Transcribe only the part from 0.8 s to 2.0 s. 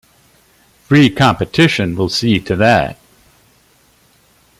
Free competition